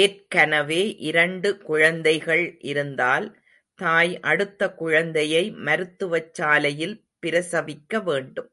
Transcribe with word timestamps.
ஏற்கனவே 0.00 0.80
இரண்டு 1.00 1.50
குழந்தைகள் 1.58 2.42
இருந்தால் 2.62 3.26
தாய் 3.78 4.12
அடுத்த 4.22 4.68
குழந்தையை 4.74 5.50
மருத்துவச் 5.50 6.34
சாலையில் 6.34 6.96
பிரசவிக்க 7.26 8.02
வேண்டும். 8.02 8.50